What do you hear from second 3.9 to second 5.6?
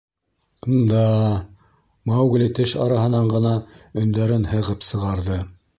өндәрен һығып сығарҙы.